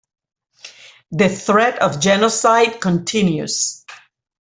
The 1.11 1.29
threat 1.29 1.77
of 1.79 1.99
genocide 1.99 2.81
continues. 2.81 3.85